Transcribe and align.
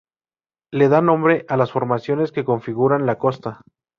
Le 0.73 0.89
da 0.89 0.99
nombre 0.99 1.45
a 1.47 1.57
las 1.57 1.71
formaciones 1.73 2.31
que 2.31 2.43
configuran 2.43 3.05
la 3.05 3.19
costa. 3.19 3.61